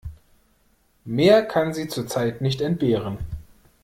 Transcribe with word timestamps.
Mehr 1.05 1.45
kann 1.45 1.75
sie 1.75 1.87
zurzeit 1.87 2.41
nicht 2.41 2.61
entbehren. 2.61 3.19